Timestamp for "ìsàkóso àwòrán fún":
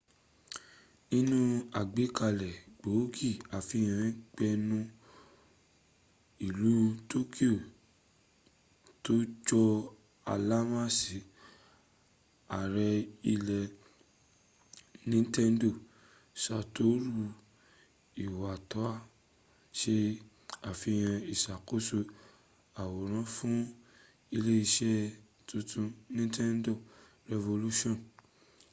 21.33-23.55